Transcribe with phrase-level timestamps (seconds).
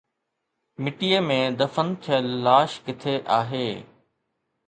[0.85, 3.65] مٽيءَ ۾ دفن ٿيل لاش ڪٿي آهي؟